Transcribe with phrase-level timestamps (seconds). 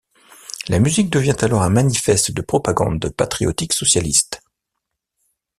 [0.69, 4.41] La musique devint alors un manifeste de propagande patriotique socialiste.